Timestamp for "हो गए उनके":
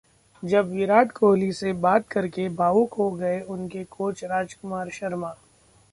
2.93-3.83